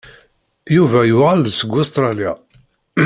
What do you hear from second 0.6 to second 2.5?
Yuba yuɣal-d seg Ustṛalya.